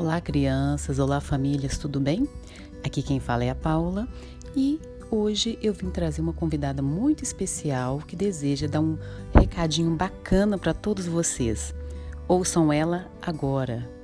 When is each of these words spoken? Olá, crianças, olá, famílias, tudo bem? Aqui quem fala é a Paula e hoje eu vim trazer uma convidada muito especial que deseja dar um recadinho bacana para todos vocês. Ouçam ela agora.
Olá, 0.00 0.18
crianças, 0.18 0.98
olá, 0.98 1.20
famílias, 1.20 1.76
tudo 1.76 2.00
bem? 2.00 2.26
Aqui 2.82 3.02
quem 3.02 3.20
fala 3.20 3.44
é 3.44 3.50
a 3.50 3.54
Paula 3.54 4.08
e 4.56 4.80
hoje 5.10 5.58
eu 5.60 5.74
vim 5.74 5.90
trazer 5.90 6.22
uma 6.22 6.32
convidada 6.32 6.80
muito 6.80 7.22
especial 7.22 7.98
que 7.98 8.16
deseja 8.16 8.66
dar 8.66 8.80
um 8.80 8.96
recadinho 9.34 9.94
bacana 9.94 10.56
para 10.56 10.72
todos 10.72 11.06
vocês. 11.06 11.74
Ouçam 12.26 12.72
ela 12.72 13.10
agora. 13.20 13.99